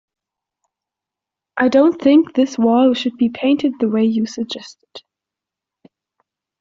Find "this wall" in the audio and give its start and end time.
2.33-2.95